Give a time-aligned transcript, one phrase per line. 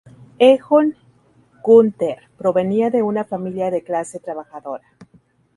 [0.39, 0.97] Egon
[1.63, 4.95] Günther provenía de una familia de clase trabajadora.